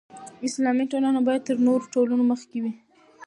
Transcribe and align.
اسلامي 0.47 0.85
ټولنه 0.91 1.19
باید 1.27 1.41
تر 1.47 1.55
نورو 1.67 1.85
ټولنو 1.93 2.23
مخکې 2.31 2.57
وي. 2.63 2.73